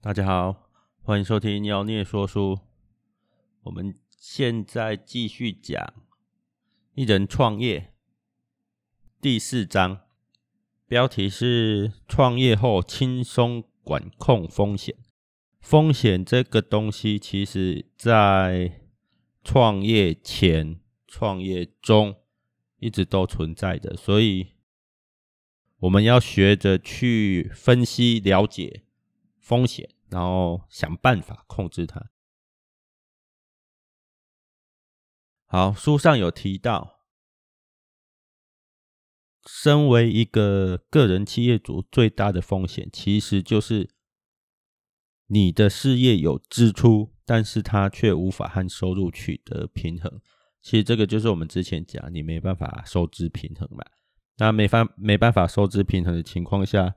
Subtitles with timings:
[0.00, 0.70] 大家好，
[1.02, 2.60] 欢迎收听妖孽说书。
[3.62, 5.92] 我们现在继续讲
[6.94, 7.92] 一人创业
[9.20, 10.02] 第四章，
[10.86, 14.94] 标题是“创业后轻松管控风险”。
[15.60, 18.80] 风险这个东西，其实在
[19.42, 20.78] 创业前、
[21.08, 22.14] 创业中
[22.78, 24.52] 一直都存在的，所以
[25.80, 28.84] 我们要学着去分析、了解
[29.48, 29.88] 风险。
[30.10, 32.10] 然后想办法控制它。
[35.44, 37.00] 好，书上有提到，
[39.46, 43.90] 身为一个个人企业主，最大的风险其实就是
[45.26, 50.22] 你的事业有支出，但是它却无法和收入取得平衡。
[50.62, 53.84] 其实这个就是我们之前讲，你没办法收支平衡嘛。
[54.38, 56.94] 那没法没办法收支平衡的情况下。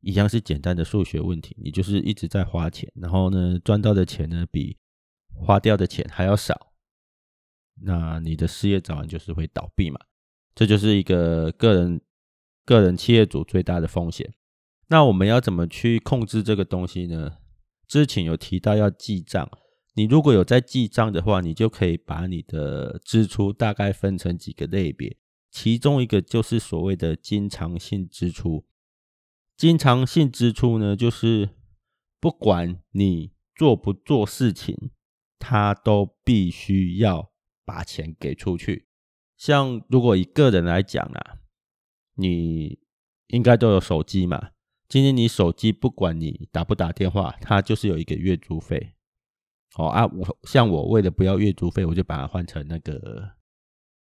[0.00, 4.76] 一样是简单的数学问题，你就是一直在花钱，然后呢，赚到的钱呢比
[5.34, 6.72] 花掉的钱还要少，
[7.82, 9.98] 那你的事业早晚就是会倒闭嘛，
[10.54, 12.00] 这就是一个个人
[12.64, 14.32] 个人企业主最大的风险。
[14.88, 17.38] 那我们要怎么去控制这个东西呢？
[17.88, 19.50] 之前有提到要记账，
[19.94, 25.16] 你如果有在记账的话，你就可以把你的支出大概分成几个类别，
[25.50, 28.64] 其中一个就是所谓的经常性支出。
[29.56, 31.50] 经常性支出呢，就是
[32.20, 34.90] 不管你做不做事情，
[35.38, 37.32] 他都必须要
[37.64, 38.86] 把钱给出去。
[39.36, 41.38] 像如果一个人来讲啊，
[42.16, 42.78] 你
[43.28, 44.50] 应该都有手机嘛。
[44.88, 48.92] 今天你手机不管你打不打电话，它就是有一个月租费。
[49.76, 53.32] 哦啊，我像我为了不要月租费，我就把它换成那个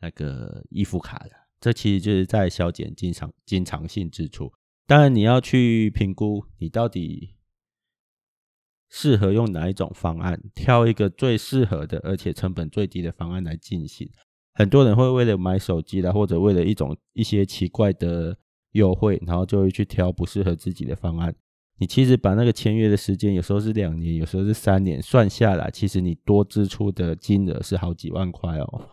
[0.00, 1.30] 那个预付卡了。
[1.60, 4.52] 这其实就是在削减经常经常性支出。
[4.88, 7.34] 当然，你要去评估你到底
[8.88, 14.08] 适合用哪一种方案，挑一个最适合的，而且成本最低的方案来进行。
[14.54, 18.38] 很多人会为了买手机啦，或者为了一种一些奇怪的
[18.72, 21.34] 优惠，然后就会去挑不适合自己的方案。
[21.78, 28.88] 你其实把那个签约的时间，有时候是两年，有时候是三年，算下来，其实你多支出的金额是好几万块哦。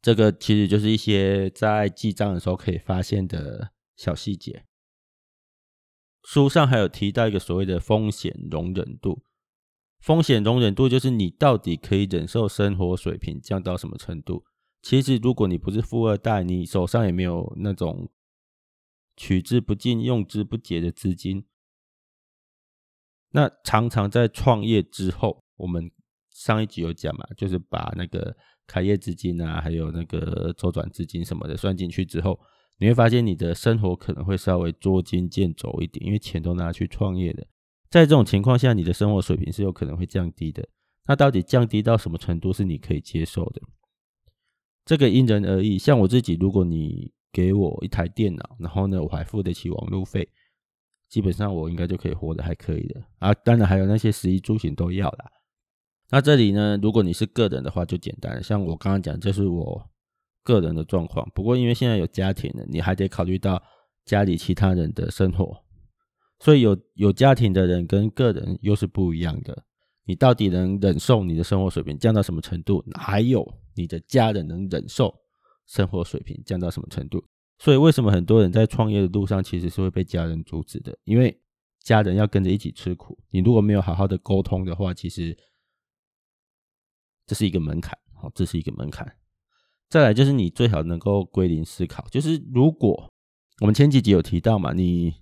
[0.00, 3.73] 这个其实就是一些在记账的时候可以发现的。
[3.96, 4.64] 小细节，
[6.24, 9.22] 书上还有提到一个所谓的风险容忍度。
[10.00, 14.44] 风险容忍度就是你到底可以忍受生活水平降到什么程度。
[14.82, 18.10] 其实，如果你不是富二代，你手上也没有那种
[19.16, 21.46] 取之不尽、用之不竭的资金，
[23.30, 25.90] 那常常在创业之后，我们
[26.30, 32.38] 上一集有讲嘛，就是把那个开业资金啊，还有那个周转资金什么的算进去之后。
[32.78, 37.46] 你会发现你的生活可能会稍微捉襟见肘一点，因为钱都拿去创业了。
[37.88, 40.68] 在这种情况下，你的生活水平是有可能会降低的。
[41.06, 43.62] 那到底降低到什么程度是你可以接受的？
[44.84, 45.78] 这个因人而异。
[45.78, 50.28] 像我自己，如果你给我一台电脑，然后呢，我还付得起网路费，
[51.08, 53.04] 基本上我应该就可以活得还可以的。
[53.18, 55.30] 啊，当然还有那些食衣住行都要啦。
[56.10, 58.42] 那这里呢，如果你是个人的话，就简单了。
[58.42, 59.88] 像我刚刚讲，这是我。
[60.44, 63.60] 个人的状况，不过因为现在有家庭了，你还得考虑到
[64.04, 65.64] 家里其他人的生活，
[66.38, 69.64] 所以有有家庭的人跟个人又是不一样的。
[70.04, 72.84] 你到底能忍受你的生活水平降到什么程度？
[72.94, 73.42] 还有
[73.74, 75.14] 你的家人能忍受
[75.66, 77.24] 生活水平降到什么程度？
[77.58, 80.98] 所以为什么很多人在创业的路上其实是会被家人阻止的？
[81.04, 81.40] 因为
[81.80, 85.34] 家人要跟着一起吃苦，你如果没有好好的沟通的话，其实
[87.26, 89.10] 这是一个门槛，好，这是一个门槛。
[89.94, 93.08] 再来就是你最好能够归零思考，就是如果
[93.60, 95.14] 我们前几集有提到嘛，你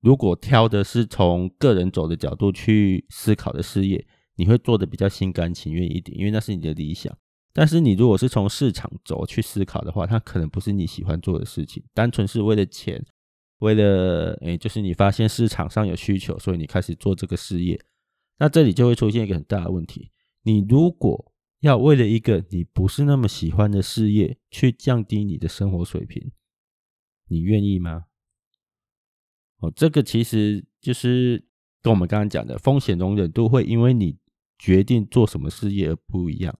[0.00, 7.16] 如果挑的是从个人走的角度去思考的事业，你会做的比较心甘情愿一点，因为那是你的理想。
[7.52, 13.00] 但是你如果是从市场走去思考的话，它可能不是你喜欢做的事情，单纯是为了钱，
[13.60, 17.80] 为了诶、就是你发现市场上有需求，所以你开始做这个事业，
[18.40, 20.10] 那这里就会出现一个很大的问题，
[20.42, 26.30] 你如果要为了一个你不是那么喜欢的事业去降低你的生活水平，
[27.28, 28.04] 你愿意吗？
[29.58, 31.44] 哦，这个其实就是
[31.82, 34.16] 跟我们刚刚讲的风险容忍度会因为你
[34.56, 36.56] 决定做什么事业而不一样。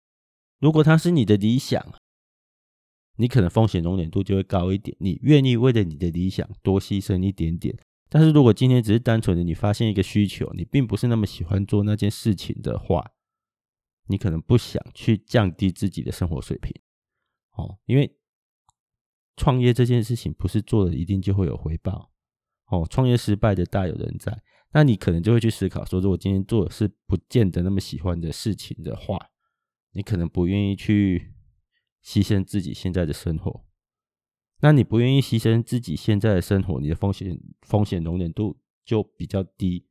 [0.59, 1.95] 如果它是你的理想，
[3.17, 7.79] 你可能风险容忍度就会高一点，你愿意为了你的理想多牺牲一点点。
[8.09, 13.13] 但是如果今天只是单纯的你发现一个需求，你并不是那么喜欢做那件事情的话，
[14.09, 16.73] 你可能不想去降低自己的生活水平，
[17.53, 18.17] 哦，因为
[19.37, 22.11] 创业这件事情不是做了一定就会有回报，
[22.67, 24.43] 哦，创业失败的大有人在。
[24.73, 29.31] 那你可能就会去思考说，如果今天做的是不见得那么喜欢的事情的话，
[29.93, 31.33] 你可能不愿意去
[32.05, 33.65] 牺牲自己现在的生活。
[34.61, 39.87] 那你不愿意牺牲自己现在的生活，你的风险风险容忍度就比较低。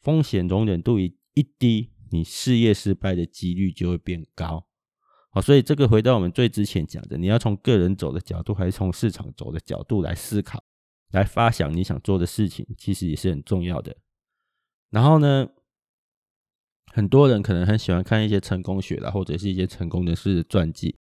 [0.00, 4.66] 风险容忍度一一低，你事业失败的几率就会变高。
[5.30, 10.62] 好，所以这个回到我们最之前讲的，你要从个人走的角度，还是从市场走的角度来思考。
[11.10, 13.96] 来发想你想做的事情，其实也是很重要的。
[14.90, 15.48] 然后呢，
[16.92, 20.96] 很多人可能很喜欢看一些成功学啦，或者是一些成功人士的传记。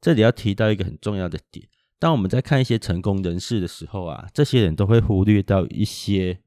[0.00, 1.68] 这里要提到一个很重要的点：
[1.98, 6.40] 当我们在看一些成功人士的时候啊，这些人都会忽略到一些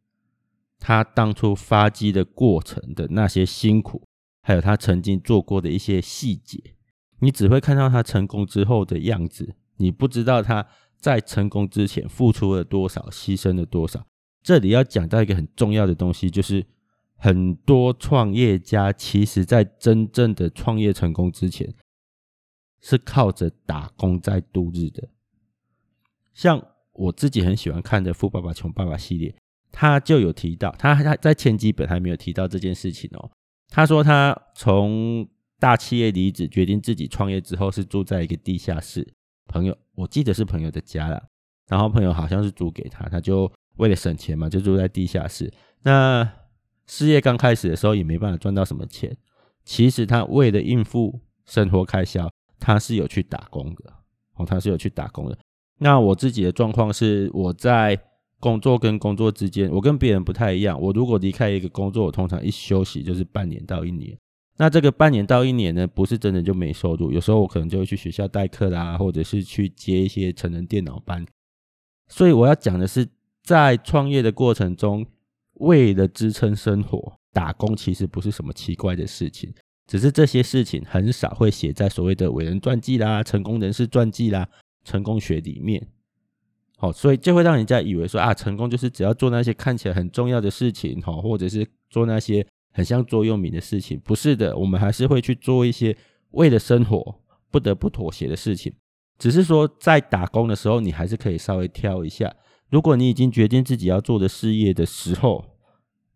[0.80, 4.02] 他当初发迹的过程的那些辛苦，
[4.42, 6.76] 还有他曾经做过的一些细节。
[7.20, 10.66] 你只会看到他成功之后的样子，你不知道他。
[11.02, 14.06] 在成功之前付出了多少，牺牲了多少？
[14.44, 16.66] 这里要讲到一个很重要的东西，就是
[17.16, 21.74] 很多创业家其实在真正的创业成功之前，
[22.82, 25.08] 是靠着打工在度日的。
[26.34, 26.62] 像
[26.92, 29.34] 我自己很喜欢看的《富爸爸穷爸爸》系列，
[29.72, 33.30] 他就有提到，他他在前几本还没有提到这件事情哦。
[33.70, 35.28] 他说他从
[35.60, 39.08] 大企业离职，决定自己创业之后，是住在一个地下室。
[39.48, 41.22] 朋友，我记得是朋友的家啦，
[41.68, 45.52] 然后朋友好像是租给他，他就为了省钱嘛，就住在地下室。
[45.84, 46.30] 那
[46.86, 49.16] 事业刚开始的时候也没办法赚到什么钱，
[49.66, 52.30] 其实他为了应付生活开销，
[52.60, 53.94] 他是有去打工的
[54.36, 55.38] 哦，他是有去打工的。
[55.80, 58.00] 那我自己的状况是，我在
[58.40, 60.80] 工作跟工作之间，我跟别人不太一样。
[60.80, 64.18] 我如果离开一个工作，我通常一休息就是半年到一年。
[64.58, 71.26] 那这个半年到一年呢，不是真的就没收入，有时候我可能就会去学校代课啦，或者是去接一些成人电脑班。
[72.08, 73.08] 所以我要讲的是，
[73.44, 75.06] 在创业的过程中，
[75.54, 79.54] 为了支撑生活，打工其实不是什么奇怪的事情，
[79.88, 84.48] 只是这些事情很少会写在所谓的伟人传记啦、成功人士传记啦、
[84.84, 85.88] 成功学里面。
[86.80, 92.44] 好，所以就会让人家以为说啊，成功就是只要做那些看起来很重要的事情，哈，或者是做那些。
[92.72, 95.98] 很像座右铭的事情，不是的，我们还是会去做一些
[96.32, 98.72] 为了生活不得不妥协的事情。
[99.18, 102.34] 只是说，在打工的时候，你还是可以稍微挑一下。
[102.70, 105.44] 如果你已经决定自己要做的事业的时候，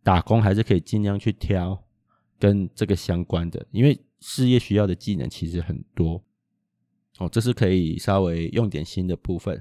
[0.04, 1.83] 打工还是可以尽量去挑
[2.39, 6.24] 跟这个相关的，因为事业需要的技能其实很多。
[7.18, 9.60] 哦，这是可以稍微用点心的部分。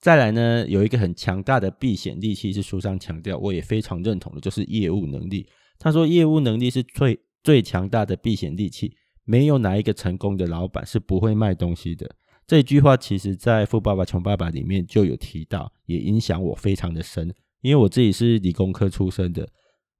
[0.00, 5.46] 再来呢，有一个很强大的避险利器是书上强调，我也非常认同的，就是业务能力。
[5.78, 8.94] 他说：“业务能力是最最强大的避险利器，
[9.24, 12.10] 没有哪一个成功的老板是不会卖东西的。”
[12.46, 17.32] 这句话其实在《富爸爸穷爸爸》里面就有提到，也影响我非常的深。
[17.60, 19.46] 因为我自己是理工科出身的，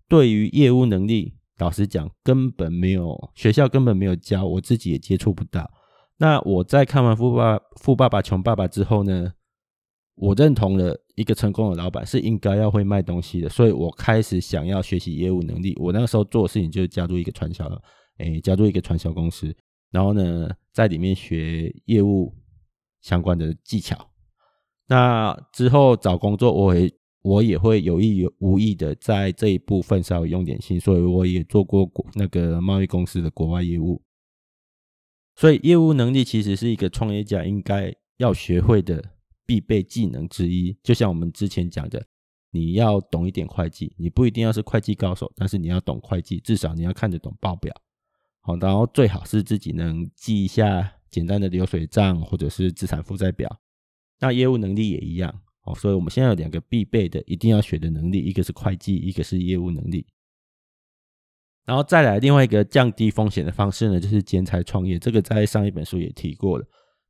[0.09, 5.71] 对于业务能力，老实讲，根本没有学校根本没有教，我自己也接触不到。
[6.17, 9.33] 那我在看完《富爸富爸爸穷爸爸》之后呢，
[10.21, 15.75] 我认同了一个成功的老板是应该要会卖东西的，所以我开始想要学习业务能力。
[15.81, 17.67] 我那个时候做的事情就是加入一个传销，
[18.19, 19.57] 诶，加入一个传销公司，
[19.91, 22.35] 然后呢，在里面学业务
[23.01, 24.11] 相关的技巧。
[24.89, 26.93] 那之后找工作，我也
[27.23, 34.03] 我也会有意无意的在这一部分稍微用点心，所以我也做过那个贸易公司的国外业务。
[35.35, 39.03] 所以业务能力其实是一个创业家应该要学会的。
[39.51, 42.01] 必备技能之一，就像我们之前讲的，
[42.53, 47.75] 你要懂一点会计，你不一定要是会计高手，但是你要懂会计，至少你要看得懂报表，
[48.43, 53.61] 好，然后最好是自己能记一下简单的流水账或者是资产负债表。
[54.21, 60.07] 那业务能力也一样，哦，所以我们现在有两个必备的，一定要学的能力，一个是会计，一个是业务能力。
[61.65, 66.65] 然后再来另外一个降低风险的方式呢，就是兼差创业，这个在上一本书也提过了。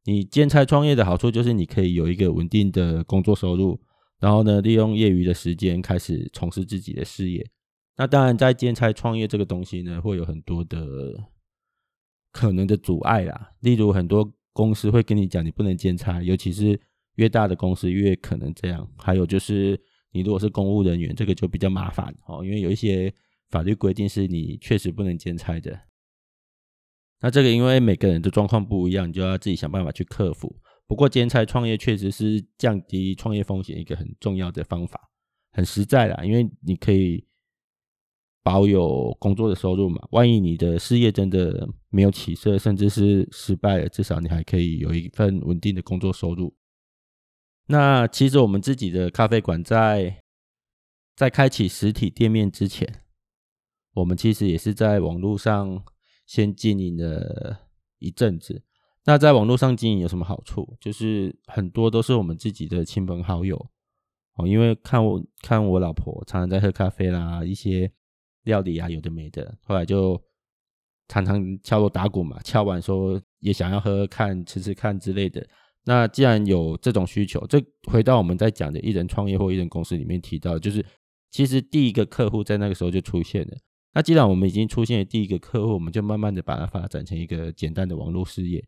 [0.05, 3.79] 你兼差创业的好处就是你可以有一个稳定的工作收入，
[4.19, 7.47] 然后呢，利用业余的时间开始从事自己的事业。
[7.97, 10.79] 那当然，在兼差创业这个东西呢，会有很多的
[12.33, 13.53] 可能的阻碍啦。
[13.61, 16.81] 例如，很多公司会跟你讲你不能兼差，尤其是
[17.17, 18.91] 越大的公司越可能这样。
[18.97, 19.79] 还有就是，
[20.13, 23.13] 你如果是公务人员，这个就比较麻烦哦，因为有一些
[23.51, 25.79] 法律规定是你确实不能兼差的。
[27.21, 30.55] 那这个因为每个人的状况不一样，你就要自己想办法去克服。
[30.87, 35.09] 不过兼差创业确实是降低创业风险一个很重要的方法，
[35.53, 37.25] 很实在啦，因为你可以
[38.43, 40.01] 保有工作的收入嘛。
[40.11, 46.57] 万一你的事业真的没有起色，甚至是失败了，至少你还可以有一份稳定的工作收入。
[47.67, 50.23] 那其实我们自己的咖啡馆在
[51.15, 53.05] 在开启实体店面之前，
[53.93, 55.85] 我们其实也是在网络上
[56.31, 57.59] 先经营了
[57.99, 58.63] 一阵子。
[59.05, 60.77] 那在网络上经营有什么好处？
[60.81, 63.57] 就是很多都是我们自己的亲朋好友
[64.37, 67.91] 哦，因为看我看我老婆常常在喝咖啡啦，一些
[68.45, 70.23] 料理啊有的没的，后来就
[71.09, 75.45] 常常敲锣打鼓嘛，敲完说也想要喝喝看、吃吃看之类的。
[75.85, 77.61] 那既然有这种需求，这
[77.91, 80.87] 回到我们在讲的一人创业或一人公司里面提到，就是
[81.33, 83.57] 其实第一个客户在那个时候就出现了。
[83.93, 88.65] 那既然我们已经出现了第一个客户，我们就慢慢的把它发展成一个简单的网络事业。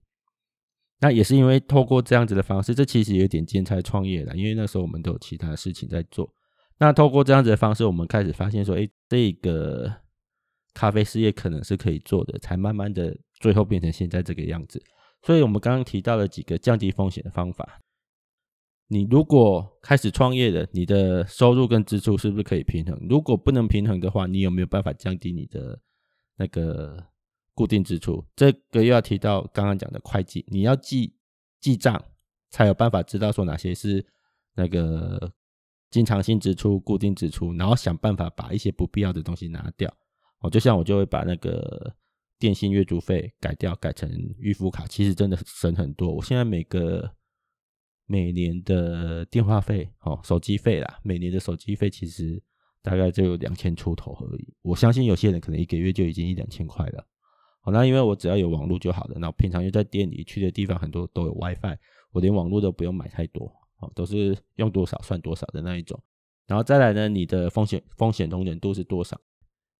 [1.00, 6.32] 那也是因为透过这样子的方式，这其实有点兼差创业了，因为那时候我们都有其他事情在做。
[6.78, 9.92] 那透过这样子的方式，我们开始发现说，哎，这个
[10.74, 14.82] 咖啡事业可能是可以做的，才慢慢的最后变成现在这个样子。
[15.22, 17.80] 所以我们刚刚提到了几个降低风险的方法。
[18.92, 22.98] 你如果开始创业了，你的收入跟支出是不是可以平衡？
[23.08, 25.80] 如果不能平衡的话，你有没有办法降低你的
[26.36, 27.08] 那个？
[27.54, 31.14] 固定支出，这个又要提到刚刚讲的会计，你要记
[31.60, 32.02] 记账，
[32.48, 34.02] 才有办法知道说哪些是
[34.54, 35.30] 那个
[35.90, 39.94] 经常性支出、固定支出，然后想办法把一些不必要的东西拿掉。
[40.40, 41.94] 哦，就像我就会把那个
[42.38, 46.10] 电信月租费改掉，改成预付卡，其实真的省很多。
[46.10, 47.06] 我现在每个
[48.12, 52.38] 每年的电话费，哦，手机费啦，每年的手机费其实
[52.82, 54.52] 大概就有两千出头而已。
[54.60, 57.06] 我相信有些人可能一个月就已经一两千块了。
[57.62, 59.14] 好，那因为我只要有网络就好了。
[59.14, 61.78] 然后平常又在店里去的地方很多都有 WiFi，
[62.10, 63.50] 我连网络都不用买太多，
[63.80, 65.98] 哦，都是用多少算多少的那一种。
[66.46, 69.18] 然后再来呢，你的风险风险容忍度是多少？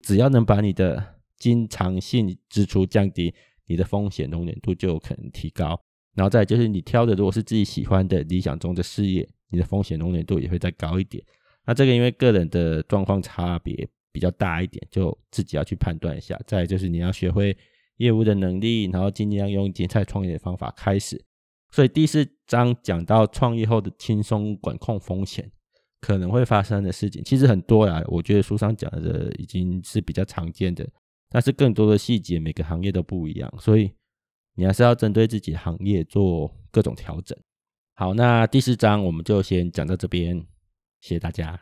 [0.01, 3.35] 只要能把你的经常性支出降低，
[3.67, 5.79] 你的风险容忍度就有可能提高。
[6.15, 11.23] 然后再就是你挑的如果是自己喜欢的理想中的事业，你的风险容忍度也会再高一点。
[11.67, 16.41] 那这个因为个人的状况差别比较大一点，就自己要去判断一下。
[16.47, 17.57] 再就是你要学会。
[17.99, 21.23] 业务的能力，然后尽量用兼差创业的方法开始。
[21.71, 25.49] 所以第四章讲到创业后的轻松管控风险
[26.01, 28.03] 可能会发生的事情，其实很多啦。
[28.09, 30.89] 我觉得书上讲的已经是比较常见的，
[31.29, 33.93] 但是更多的细节每个行业都不一样，所以
[34.55, 37.39] 你还是要针对自己行业做各种调整。
[37.95, 40.39] 好，那第四章我们就先讲到这边，
[41.01, 41.61] 谢谢大家。